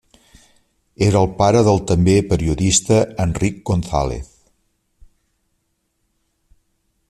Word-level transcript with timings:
Era 1.07 1.19
el 1.25 1.27
pare 1.41 1.59
del 1.67 1.77
també 1.91 2.15
periodista 2.31 2.97
Enric 3.27 3.61
González. 3.71 4.33